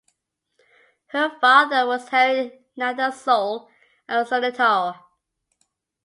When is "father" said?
1.39-1.85